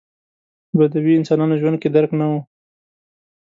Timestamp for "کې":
1.81-1.89